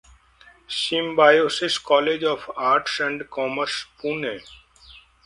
[0.69, 4.37] symbiosis college of arts and commerce, Pune